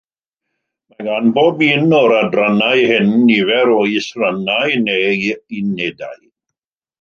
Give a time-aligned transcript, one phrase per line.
[0.93, 5.31] Mae gan bob un o'r adrannau hyn nifer o is-rannau neu
[5.61, 6.19] unedau.